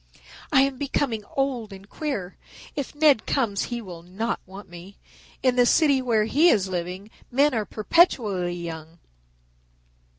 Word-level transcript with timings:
"I 0.51 0.61
am 0.63 0.79
becoming 0.79 1.23
old 1.37 1.71
and 1.71 1.87
queer. 1.87 2.35
If 2.75 2.95
Ned 2.95 3.27
comes 3.27 3.65
he 3.65 3.83
will 3.83 4.01
not 4.01 4.39
want 4.47 4.67
me. 4.67 4.97
In 5.43 5.57
the 5.57 5.65
city 5.67 6.01
where 6.01 6.25
he 6.25 6.49
is 6.49 6.67
living 6.67 7.11
men 7.29 7.53
are 7.53 7.65
perpetually 7.65 8.55
young. 8.55 8.97